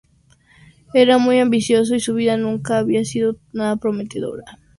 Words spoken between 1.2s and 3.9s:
ambicioso, y su vida nunca había sido nada